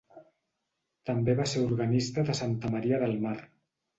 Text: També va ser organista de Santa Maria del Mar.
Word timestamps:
També 1.09 1.35
va 1.41 1.45
ser 1.51 1.61
organista 1.65 2.25
de 2.31 2.37
Santa 2.41 2.75
Maria 2.77 3.01
del 3.07 3.17
Mar. 3.27 3.37